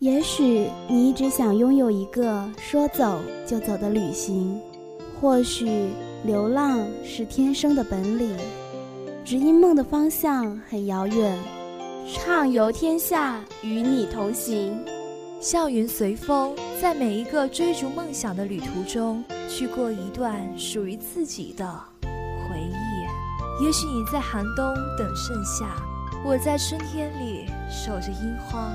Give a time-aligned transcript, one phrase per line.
[0.00, 4.56] 也许你一直想拥有一个说走就走的旅行，
[5.20, 5.88] 或许
[6.22, 8.32] 流浪是天生的本领，
[9.24, 11.36] 只因梦的方向很遥远。
[12.14, 14.72] 畅游天下，与你同行。
[15.40, 21.68] 笑云随风，在每一个追逐梦想的旅途中，去过一段属于自己的
[22.04, 23.64] 回忆。
[23.64, 24.64] 也许你在寒冬
[24.96, 25.74] 等盛夏，
[26.24, 28.70] 我在春天里守着樱花。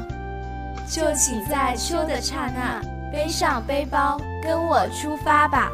[0.87, 2.81] 就请在秋的刹那
[3.11, 5.71] 背上背包，跟我出发吧。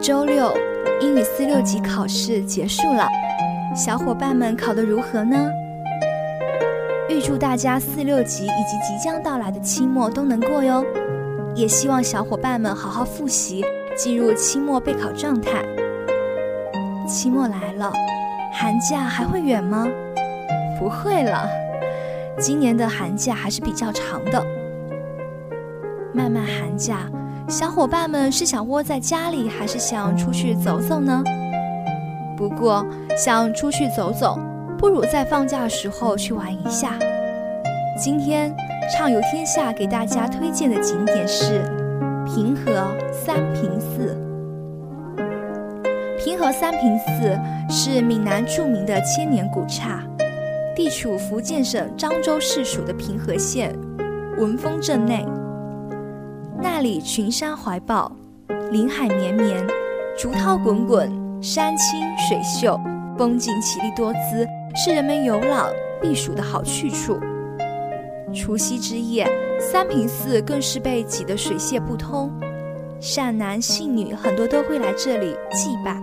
[0.00, 0.50] 周六，
[1.02, 3.06] 英语四六级考试结束了，
[3.76, 5.36] 小伙伴们考得如何呢？
[7.10, 10.82] 预祝大家四六级以及即将到来的期末都能过哟！
[11.54, 13.62] 也希望小伙伴们好好复习，
[13.94, 15.62] 进入期末备考状态。
[17.06, 17.92] 期末来了，
[18.54, 19.86] 寒假还会远吗？
[20.78, 21.46] 不会了，
[22.38, 24.42] 今年的寒假还是比较长的。
[26.14, 27.02] 漫漫寒假。
[27.50, 31.20] 小伙伴们是想窝在家里，还是想出去走走呢？
[32.36, 32.86] 不过
[33.18, 34.38] 想出去走走，
[34.78, 36.96] 不如在放假时候去玩一下。
[38.00, 38.54] 今天
[38.92, 41.60] 畅游天下给大家推荐的景点是
[42.24, 44.16] 平和三平寺。
[46.24, 47.36] 平和三平寺
[47.68, 50.00] 是闽南著名的千年古刹，
[50.76, 53.76] 地处福建省漳州市属的平和县
[54.38, 55.26] 文峰镇内。
[56.62, 58.10] 那里群山怀抱，
[58.70, 59.66] 林海绵绵，
[60.16, 61.10] 竹涛滚滚，
[61.42, 62.78] 山清水秀，
[63.16, 65.72] 风景绮丽多姿，是人们游览
[66.02, 67.18] 避暑的好去处。
[68.34, 69.26] 除夕之夜，
[69.58, 72.30] 三平寺更是被挤得水泄不通，
[73.00, 75.98] 善男信女很多都会来这里祭拜，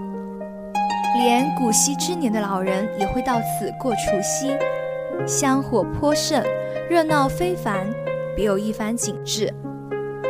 [1.19, 4.55] 连古稀之年的老人也会到此过除夕，
[5.27, 6.43] 香火颇盛，
[6.89, 7.87] 热闹非凡，
[8.35, 9.53] 别有一番景致。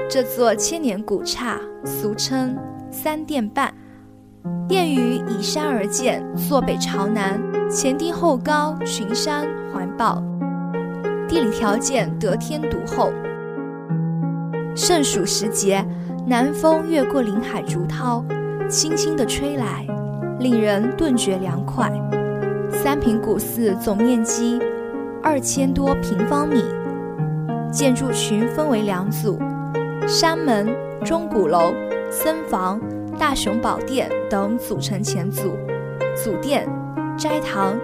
[0.10, 2.58] 这座千年古刹俗称
[2.90, 3.74] 三殿半，
[4.66, 7.38] 殿宇依山而建，坐北朝南，
[7.70, 10.24] 前低后高，群山环抱，
[11.28, 13.12] 地理条件得天独厚。
[14.74, 15.86] 盛暑时节，
[16.26, 18.24] 南风越过林海竹涛，
[18.70, 19.86] 轻轻地吹来，
[20.40, 21.92] 令人顿觉凉快。
[22.72, 24.58] 三平古寺总面积
[25.22, 26.64] 二千多平方米，
[27.74, 29.38] 建筑群分为两组。
[30.08, 30.74] 山门、
[31.04, 31.74] 钟鼓楼、
[32.10, 32.80] 僧房、
[33.20, 35.52] 大雄宝殿等组成前组，
[36.16, 36.66] 祖殿、
[37.18, 37.78] 斋堂、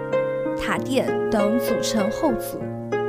[0.58, 2.58] 塔殿等组成后组。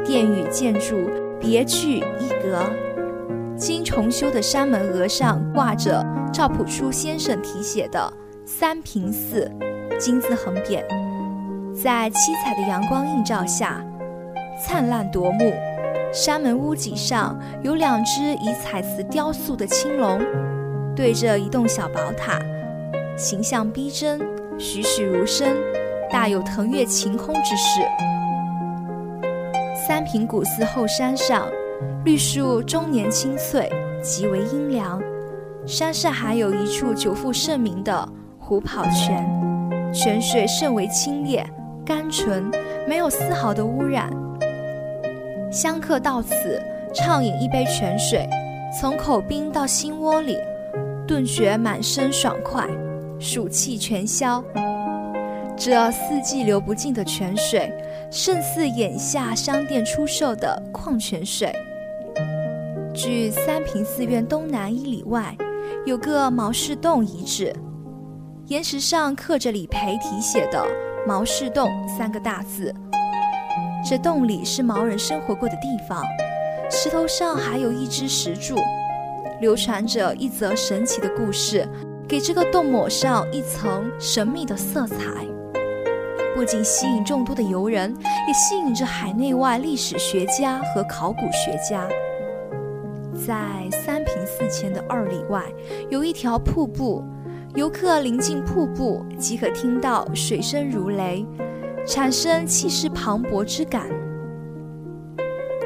[0.04, 1.10] 殿宇建筑
[1.40, 2.62] 别具一格。
[3.56, 8.14] 经重修的山门额上挂着赵朴初先生题写的
[8.46, 9.50] “三平寺”
[9.98, 10.84] 金字横匾，
[11.74, 13.82] 在七彩的阳光映照下，
[14.62, 15.54] 灿烂夺目。
[16.16, 20.22] 山门屋脊上有两只以彩瓷雕塑的青龙，
[20.96, 22.40] 对着一栋小宝塔，
[23.18, 24.22] 形象逼真，
[24.58, 25.54] 栩栩如生，
[26.10, 27.82] 大有腾跃晴空之势。
[29.86, 31.50] 三平古寺后山上，
[32.06, 33.70] 绿树终年青翠，
[34.02, 35.04] 极为阴凉。
[35.66, 38.08] 山上还有一处久负盛名的
[38.40, 39.28] 虎跑泉，
[39.94, 41.44] 泉水甚为清冽、
[41.86, 42.50] 甘醇，
[42.88, 44.10] 没有丝毫的污染。
[45.52, 46.62] 香客到此
[46.94, 48.28] 畅饮一杯泉水，
[48.80, 50.38] 从口冰到心窝里，
[51.08, 52.68] 顿觉满身爽快，
[53.20, 54.44] 暑气全消。
[55.58, 57.72] 这四季流不尽的泉水，
[58.12, 61.54] 胜似眼下商店出售的矿泉水。
[62.94, 65.36] 距三平寺院东南一里外，
[65.86, 67.54] 有个毛氏洞遗址，
[68.48, 70.66] 岩石上刻着李培题写的
[71.08, 72.74] “毛氏洞”三个大字。
[73.88, 76.02] 这洞里是毛人生活过的地方，
[76.72, 78.56] 石头上还有一只石柱，
[79.40, 81.70] 流传着一则神奇的故事，
[82.08, 84.98] 给这个洞抹上一层神秘的色彩。
[86.34, 87.96] 不仅吸引众多的游人，
[88.28, 91.88] 也吸引着海内外历史学家和考古学家。
[93.14, 95.44] 在三平寺前的二里外，
[95.92, 97.04] 有一条瀑布，
[97.54, 101.24] 游客临近瀑布即可听到水声如雷。
[101.86, 103.88] 产生气势磅礴之感。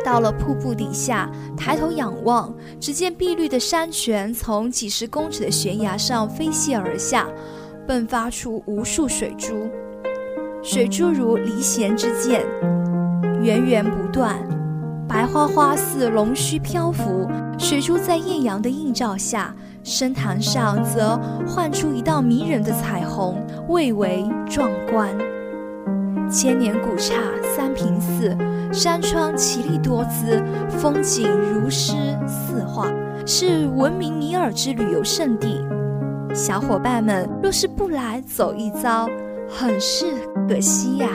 [0.03, 7.27] 到了瀑布底下，抬头仰望，只见碧绿的山泉从几十公尺的悬崖上飞泻而下，
[7.87, 9.69] 迸发出无数水珠。
[10.63, 12.45] 水珠如离弦之箭，
[13.41, 14.35] 源源不断，
[15.07, 17.27] 白花花似龙须漂浮。
[17.57, 23.37] 水珠在艳阳的映照下，深潭上则幻出一道迷人的彩虹，
[23.67, 25.13] 蔚为壮观。
[26.29, 27.15] 千年古刹
[27.55, 28.37] 三平寺，
[28.71, 30.39] 山川奇丽多姿，
[30.69, 31.93] 风景如诗
[32.27, 32.87] 似画，
[33.25, 35.65] 是闻名尼尔之旅游胜地。
[36.31, 39.09] 小伙伴们若是不来走一遭，
[39.49, 40.05] 很是
[40.47, 41.09] 可惜呀。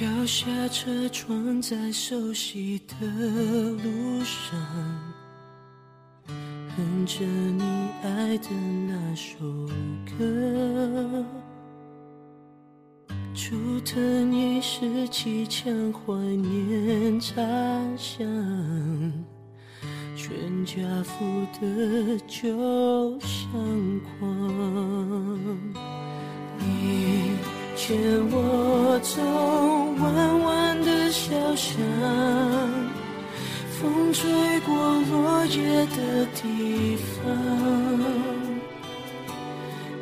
[0.00, 4.60] 摇下车窗，在熟悉的路上，
[6.76, 7.62] 哼着你
[8.02, 8.50] 爱的
[8.86, 9.38] 那首
[10.18, 11.24] 歌。
[13.32, 17.42] 竹藤一时几枪，怀念茶
[17.96, 18.26] 香，
[20.14, 25.58] 全家福的酒相框。
[26.58, 27.25] 你。
[27.86, 27.96] 牵
[28.32, 29.22] 我走
[30.02, 31.78] 弯弯的小巷，
[33.78, 34.28] 风吹
[34.62, 34.74] 过
[35.08, 37.32] 落叶的地方。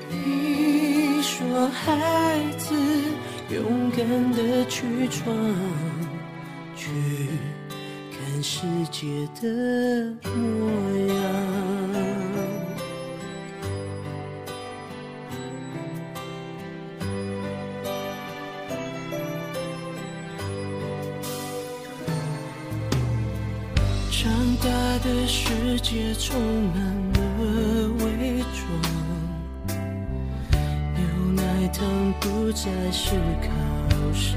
[0.08, 2.74] 你说孩子
[3.50, 5.36] 勇敢的去闯，
[6.74, 6.88] 去
[8.10, 10.32] 看世界的模
[11.12, 11.63] 样。
[25.94, 26.36] 界充
[26.74, 26.76] 满
[27.12, 27.18] 了
[28.00, 28.04] 伪
[28.50, 28.60] 装，
[30.96, 31.00] 牛
[31.36, 31.86] 奶糖
[32.18, 33.46] 不再是考
[34.12, 34.28] 上，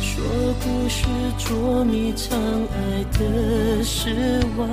[0.00, 0.24] 说
[0.60, 1.06] 故事
[1.38, 3.20] 捉迷藏爱的
[3.84, 4.68] 失望，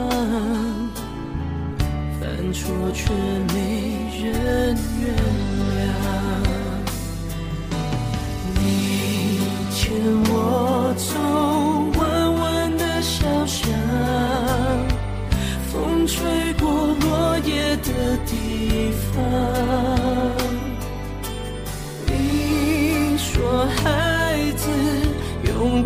[2.19, 3.13] 犯错却
[3.54, 3.60] 没
[4.19, 5.06] 人原谅，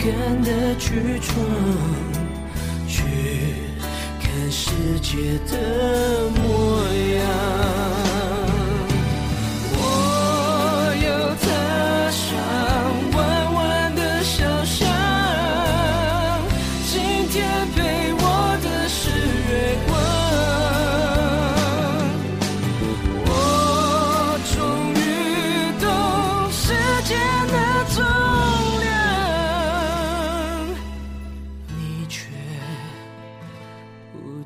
[0.03, 0.12] 敢
[0.43, 1.33] 的去闯，
[2.86, 3.03] 去
[4.19, 6.73] 看世界的模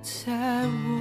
[0.08, 0.32] 在
[0.66, 0.97] 我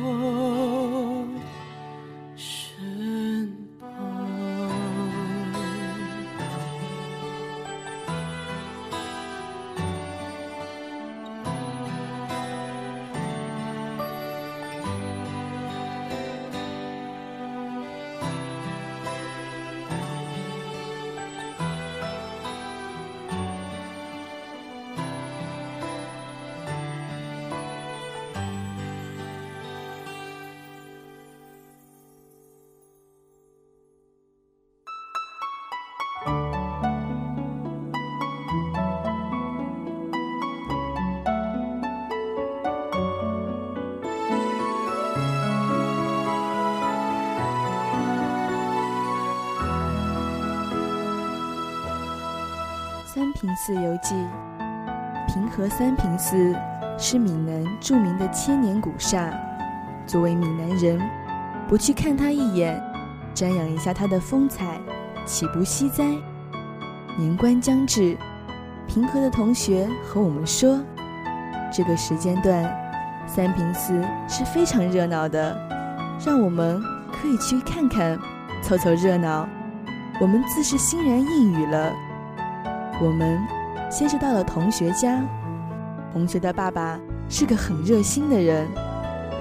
[53.37, 54.15] 平寺游记》。
[55.27, 56.57] 平和三平寺
[56.97, 59.31] 是闽南著名的千年古刹。
[60.07, 60.99] 作为闽南人，
[61.69, 62.83] 不去看它一眼，
[63.35, 64.81] 瞻仰一下它的风采，
[65.27, 66.03] 岂不惜哉？
[67.19, 68.17] 年关将至，
[68.87, 70.81] 平和的同学和我们说，
[71.71, 72.65] 这个时间段，
[73.27, 75.55] 三平寺是非常热闹的，
[76.25, 76.81] 让我们
[77.13, 78.19] 可以去看看，
[78.63, 79.47] 凑凑热闹。
[80.23, 81.93] 我们自是欣然应允了。
[83.01, 83.39] 我们
[83.91, 85.23] 先是到了同学家，
[86.13, 86.99] 同学的爸爸
[87.29, 88.67] 是个很热心的人，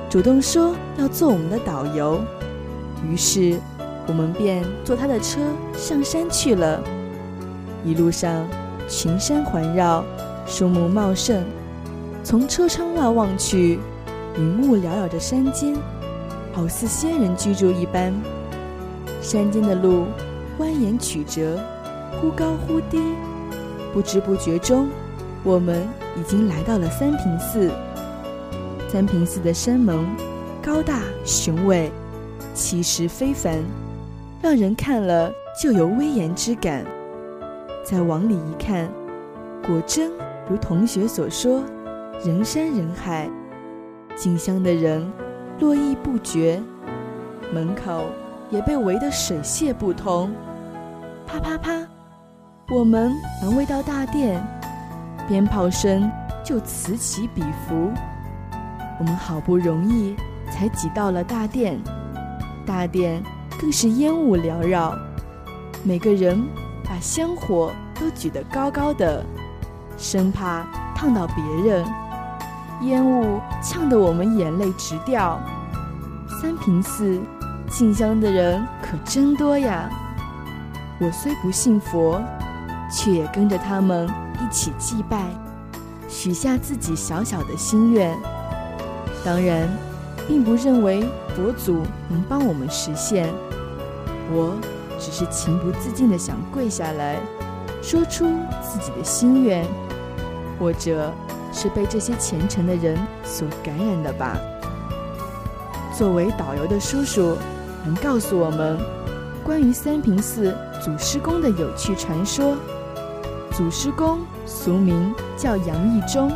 [0.10, 2.20] 主动说要做我们的导游。
[3.08, 3.60] 于是
[4.08, 5.40] 我们便坐他的车
[5.74, 6.82] 上山去了。
[7.86, 8.46] 一路上
[8.90, 10.04] 群山环绕，
[10.46, 11.44] 树木茂盛，
[12.24, 13.80] 从车窗外望去，
[14.38, 15.76] 云雾缭绕着山间，
[16.52, 18.14] 好似仙人居住一般。
[19.22, 20.06] 山间的路。
[20.58, 21.60] 蜿蜒曲折，
[22.14, 22.98] 忽高忽低，
[23.96, 24.90] 不知不觉中，
[25.42, 25.88] 我们
[26.20, 27.72] 已经来到了三平寺。
[28.90, 30.06] 三平寺的山门
[30.62, 31.90] 高大雄伟，
[32.54, 33.64] 气势非凡，
[34.42, 36.86] 让人看了就有威严之感。
[37.86, 38.90] 再往里一看，
[39.66, 40.12] 果真
[40.50, 41.64] 如同学所说，
[42.26, 43.30] 人山人海，
[44.14, 45.10] 进香的人
[45.62, 46.62] 络绎不绝，
[47.54, 48.04] 门口。
[48.52, 50.32] 也被围得水泄不通，
[51.26, 51.95] 啪啪啪！
[52.70, 54.44] 我们还未到大殿，
[55.28, 56.12] 鞭炮声
[56.44, 57.92] 就此起彼伏。
[59.00, 60.16] 我们好不容易
[60.50, 61.80] 才挤到了大殿，
[62.66, 63.22] 大殿
[63.60, 64.98] 更是烟雾缭绕，
[65.84, 66.44] 每个人
[66.84, 69.24] 把香火都举得高高的，
[69.96, 71.86] 生怕烫到别人。
[72.82, 75.40] 烟雾呛得我们眼泪直掉。
[76.42, 77.22] 三平寺。
[77.68, 79.90] 进香的人可真多呀！
[81.00, 82.22] 我虽不信佛，
[82.92, 85.26] 却也跟着他们一起祭拜，
[86.08, 88.18] 许下自己小小的心愿。
[89.24, 89.68] 当然，
[90.28, 93.28] 并不认为佛祖能帮我们实现，
[94.32, 94.56] 我
[95.00, 97.20] 只是情不自禁的想跪下来，
[97.82, 98.26] 说出
[98.62, 99.66] 自己的心愿，
[100.60, 101.12] 或者
[101.52, 104.38] 是被这些虔诚的人所感染的吧。
[105.98, 107.38] 作为导游的叔叔。
[107.86, 108.80] 能告诉我们
[109.44, 112.58] 关于三平寺祖师公的有趣传说。
[113.56, 116.30] 祖师公俗名叫杨义忠，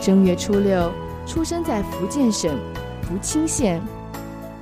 [0.00, 0.90] 正月初六
[1.26, 2.58] 出生在福建省
[3.02, 3.78] 福清县。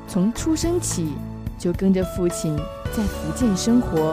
[0.09, 1.13] 从出生起
[1.57, 2.57] 就跟着父亲
[2.97, 4.13] 在福建生活。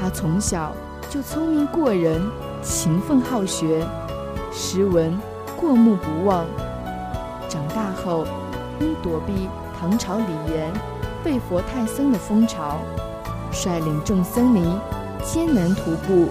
[0.00, 0.72] 他从小
[1.10, 2.22] 就聪明过人，
[2.62, 3.84] 勤奋好学，
[4.52, 5.18] 诗文
[5.60, 6.46] 过目不忘。
[7.48, 8.24] 长大后
[8.78, 9.48] 因躲避。
[9.80, 10.72] 唐朝李元
[11.24, 12.78] 废佛太僧的风潮，
[13.50, 14.78] 率领众僧尼
[15.24, 16.28] 艰难徒步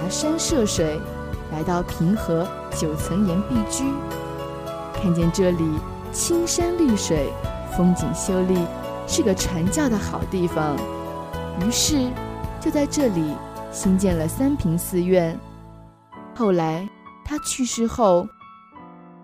[0.00, 0.98] 跋山涉水，
[1.52, 3.84] 来到平和九层岩壁居，
[4.94, 5.74] 看见这里
[6.10, 7.30] 青山绿水，
[7.76, 8.64] 风景秀丽，
[9.06, 10.74] 是个传教的好地方。
[11.60, 12.08] 于是
[12.60, 13.34] 就在这里
[13.70, 15.38] 新建了三平寺院。
[16.34, 16.88] 后来
[17.22, 18.26] 他去世后，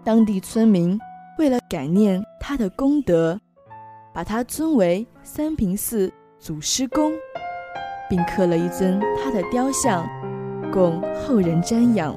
[0.04, 0.98] 当地村民
[1.38, 3.40] 为了感念他的功德。
[4.12, 7.12] 把他尊为三平寺祖师公，
[8.08, 10.08] 并刻了一尊他的雕像，
[10.72, 12.14] 供后人瞻仰。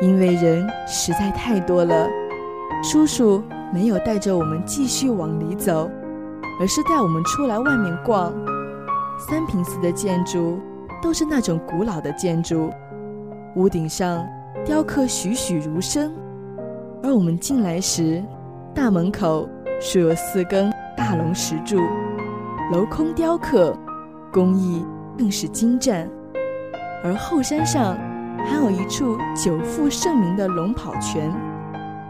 [0.00, 2.08] 因为人实在太多了，
[2.82, 5.90] 叔叔没有带着我们继续往里走，
[6.60, 8.32] 而是带我们出来外面逛。
[9.18, 10.58] 三平寺的建筑
[11.02, 12.70] 都是那种古老的建筑，
[13.56, 14.26] 屋顶上
[14.64, 16.12] 雕刻栩栩如生。
[17.02, 18.22] 而我们进来时，
[18.74, 19.48] 大门口。
[19.82, 21.78] 竖有四根大龙石柱，
[22.70, 23.74] 镂空雕刻，
[24.30, 24.84] 工艺
[25.16, 26.06] 更是精湛。
[27.02, 27.96] 而后山上
[28.46, 31.32] 还有一处久负盛名的龙跑泉，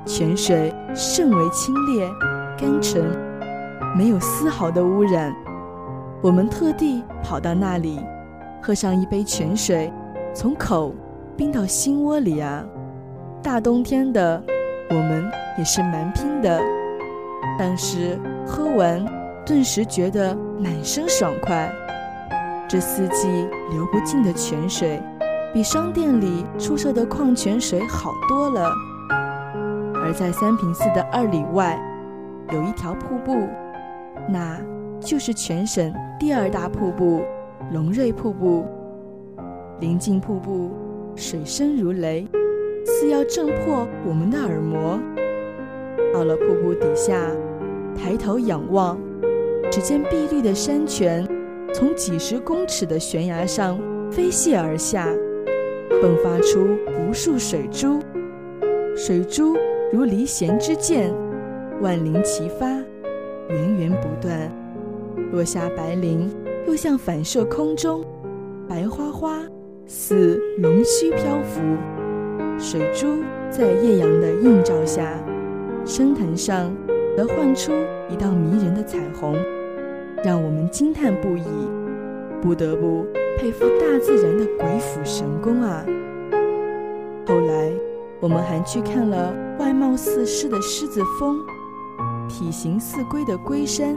[0.05, 2.11] 泉水甚为清冽、
[2.59, 3.05] 甘醇，
[3.97, 5.35] 没有丝毫的污染。
[6.23, 8.01] 我们特地跑到那里，
[8.61, 9.93] 喝上一杯泉水，
[10.35, 10.95] 从口
[11.37, 12.65] 冰到心窝里啊！
[13.43, 14.43] 大冬天的，
[14.91, 15.25] 我们
[15.57, 16.61] 也是蛮拼的。
[17.59, 19.05] 但是喝完，
[19.47, 21.73] 顿时觉得满身爽快。
[22.71, 25.03] 这四季流不尽的泉水，
[25.53, 28.73] 比商店里出售的矿泉水好多了。
[29.97, 31.77] 而在三平寺的二里外，
[32.53, 33.49] 有一条瀑布，
[34.29, 34.57] 那
[35.01, 37.25] 就是全省第二大瀑布——
[37.75, 38.65] 龙瑞瀑布。
[39.81, 40.71] 临近瀑布，
[41.17, 42.25] 水声如雷，
[42.87, 44.97] 似要震破我们的耳膜。
[46.15, 47.21] 到了瀑布底下。
[47.97, 48.97] 抬头仰望，
[49.73, 51.27] 只见碧绿的山泉
[51.73, 53.79] 从几十公尺的悬崖上
[54.11, 55.09] 飞泻而下，
[56.03, 58.01] 迸发出无数水珠。
[58.97, 59.57] 水珠
[59.93, 61.13] 如离弦之箭，
[61.81, 62.67] 万灵齐发，
[63.49, 64.51] 源源不断。
[65.33, 66.29] 落下白磷，
[66.67, 68.05] 又像反射空中，
[68.69, 69.39] 白花花，
[69.87, 71.61] 似龙须漂浮。
[72.59, 75.23] 水珠在艳阳的映照下，
[75.85, 76.75] 深潭上
[77.17, 77.73] 则幻出
[78.09, 79.37] 一道迷人的彩虹，
[80.23, 81.45] 让我们惊叹不已，
[82.43, 83.07] 不得不
[83.39, 85.83] 佩服大自然的鬼斧神工啊！
[87.27, 87.73] 后来，
[88.21, 91.39] 我们还去看了外貌似狮的狮子峰，
[92.29, 93.95] 体型似龟的龟山。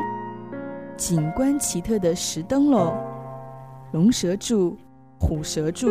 [0.95, 2.95] 景观奇特的石灯笼、
[3.91, 4.77] 龙蛇柱、
[5.19, 5.89] 虎蛇柱、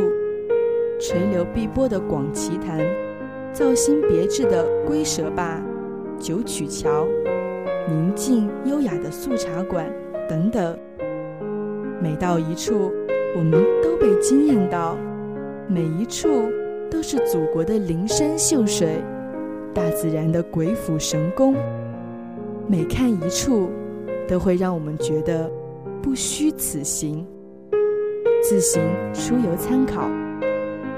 [0.99, 2.79] 垂流碧波的广奇潭、
[3.53, 5.61] 造型别致的龟蛇坝、
[6.19, 7.07] 九曲桥、
[7.87, 9.93] 宁静优雅的素茶馆
[10.29, 10.79] 等等，
[12.01, 12.91] 每到一处，
[13.37, 14.97] 我们都被惊艳到。
[15.69, 16.29] 每一处
[16.91, 19.03] 都是祖国的灵山秀水，
[19.73, 21.55] 大自然的鬼斧神工。
[22.67, 23.71] 每看一处。
[24.29, 25.51] 都会让我们觉得
[26.01, 27.27] 不虚此行。
[28.41, 28.81] 自行
[29.13, 30.09] 出游参考，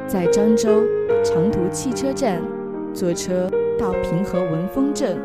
[0.06, 0.84] 在漳州
[1.24, 2.40] 长途汽车站
[2.92, 5.16] 坐车到平和文峰镇，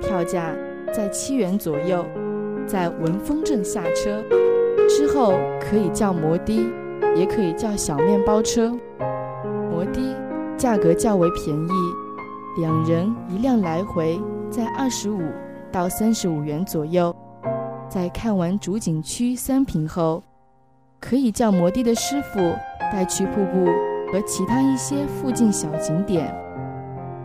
[0.00, 0.54] 票价
[0.92, 2.04] 在七元左右。
[2.70, 4.22] 在文峰镇下车
[4.88, 6.72] 之后，可以叫摩的，
[7.16, 8.72] 也可以叫小面包车。
[9.72, 10.00] 摩的
[10.56, 15.20] 价格较为便宜，两人一辆来回在二十五
[15.72, 17.12] 到三十五元左右。
[17.88, 20.22] 在看完主景区三坪后，
[21.00, 22.38] 可以叫摩的的师傅
[22.92, 23.66] 带去瀑布
[24.12, 26.32] 和其他一些附近小景点。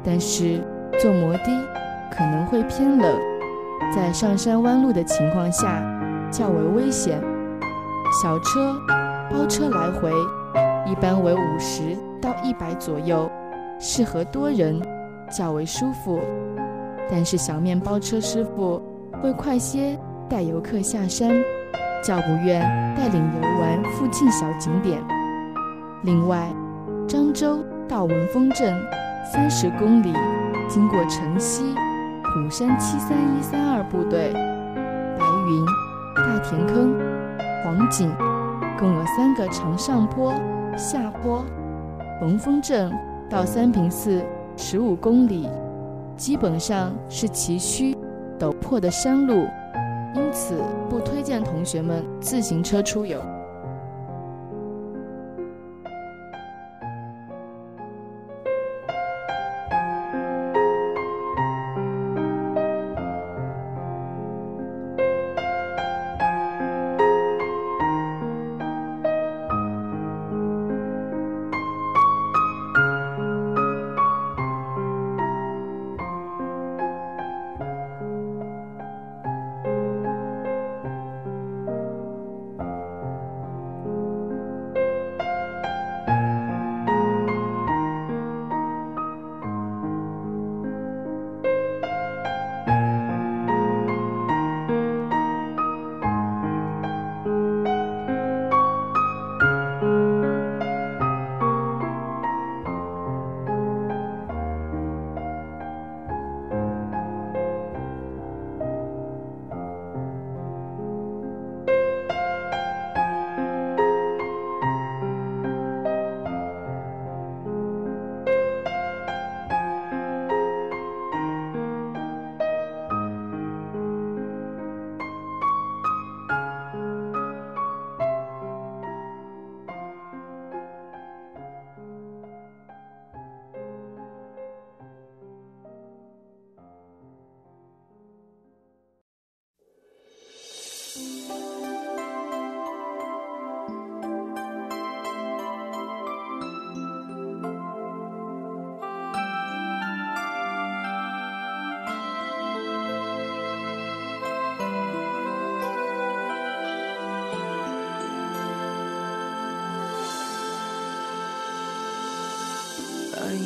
[0.04, 0.60] 但是
[1.00, 1.68] 坐摩的
[2.12, 3.16] 可能会偏冷，
[3.94, 5.84] 在上山弯路的情况下
[6.32, 7.22] 较为危险。
[8.22, 8.80] 小车、
[9.30, 10.12] 包车来回
[10.86, 13.30] 一般为五十到一百左右，
[13.80, 14.82] 适合多人，
[15.36, 16.22] 较为舒服。
[17.10, 18.82] 但是小面包车师傅
[19.22, 19.98] 会快些。
[20.28, 21.30] 带游客下山，
[22.04, 22.62] 较不愿
[22.98, 25.00] 带领游玩附近小景点。
[26.02, 26.52] 另外，
[27.08, 28.76] 漳州到文峰镇
[29.32, 30.12] 三十公里，
[30.68, 31.76] 经过城西、
[32.36, 35.66] 虎山七三一三二部队、白云、
[36.14, 36.94] 大田坑、
[37.64, 38.14] 黄井，
[38.78, 40.34] 共有三个长上坡、
[40.78, 41.46] 下坡。
[42.22, 42.92] 文峰镇
[43.30, 44.22] 到三平寺
[44.58, 45.50] 十五公里，
[46.18, 47.96] 基本上是崎岖、
[48.38, 49.48] 陡坡的山路。
[50.14, 53.18] 因此，不推荐同学们自行车出游。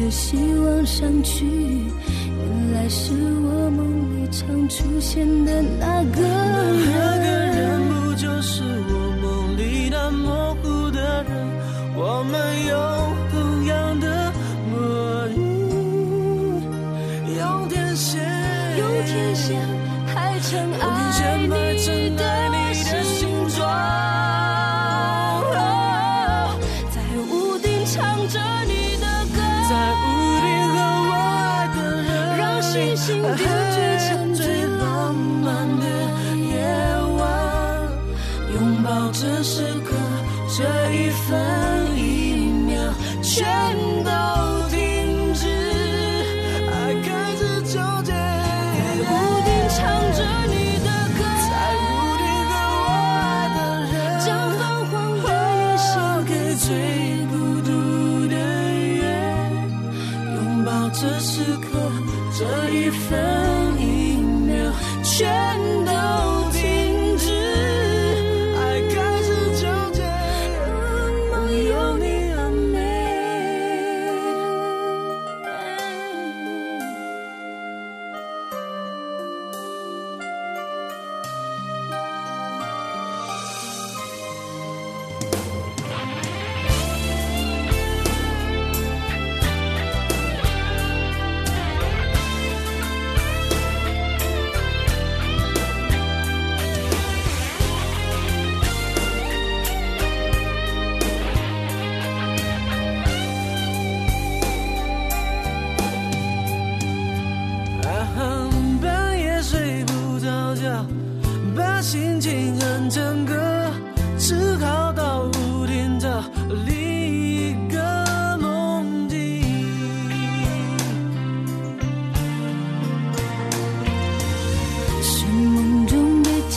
[0.00, 1.44] 着希望上去。
[1.44, 3.86] 原来是我梦
[4.16, 6.90] 里常出现的那个人。
[6.90, 11.30] 那个人不就是我梦里那模糊的人？
[11.94, 12.32] 我们
[12.66, 12.72] 有
[13.30, 14.32] 同样的
[14.70, 15.36] 魔力，
[17.36, 18.22] 用天线，
[18.78, 19.60] 用天线
[20.06, 22.49] 排成用天线爱排成你爱你的
[33.18, 33.49] 让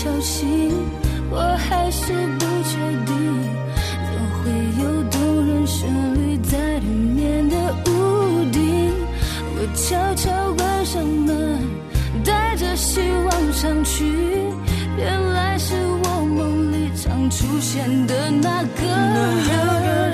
[0.03, 0.71] 中被敲醒，
[1.31, 3.15] 我还是不确定，
[4.03, 4.51] 怎会
[4.83, 8.91] 有动人旋律在里面的屋顶？
[9.55, 11.59] 我悄悄关上门，
[12.23, 14.03] 带着希望上去，
[14.97, 18.85] 原来是我梦里常出现的那个
[19.47, 20.12] 人。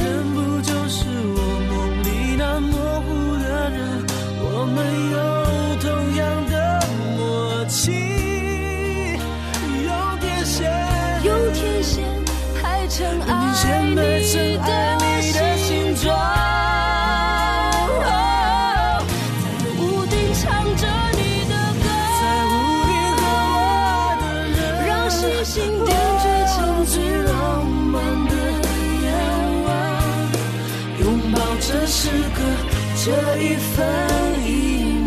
[13.99, 14.07] 在
[19.77, 20.43] 屋顶唱
[20.75, 20.83] 着
[21.17, 21.85] 你的歌，
[24.87, 25.87] 让星星点
[26.19, 26.23] 缀
[26.55, 27.31] 成最浪
[27.65, 27.95] 漫
[28.27, 28.31] 的
[29.01, 29.05] 夜
[29.65, 29.67] 晚。
[31.01, 31.97] 拥抱这时
[32.35, 32.37] 刻，
[33.03, 33.05] 这
[33.41, 33.75] 一分
[34.45, 34.47] 一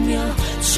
[0.07, 0.12] 秒，
[0.61, 0.72] 全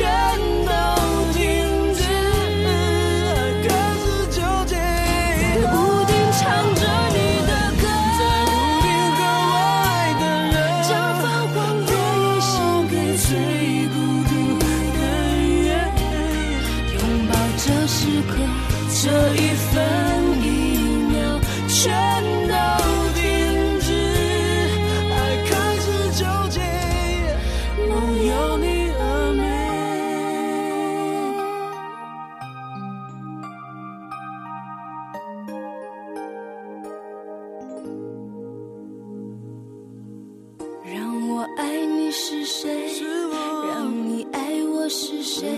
[42.16, 42.88] 是谁？
[42.94, 44.38] 是我让你爱
[44.72, 45.48] 我是谁？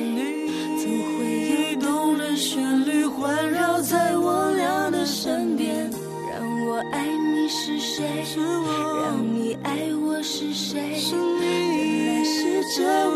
[0.78, 0.88] 总
[1.18, 5.90] 会有动人旋律环绕在我俩的身边，
[6.32, 8.24] 让我爱你是谁？
[8.24, 10.94] 是我让你爱我是谁？
[10.98, 13.10] 是你，原来是这